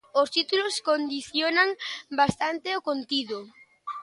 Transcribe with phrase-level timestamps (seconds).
[0.21, 1.69] Os títulos condicionan
[2.19, 3.37] bastante o contido.